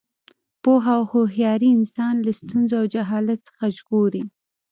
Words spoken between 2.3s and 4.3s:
ستونزو او جهالت څخه ژغوري.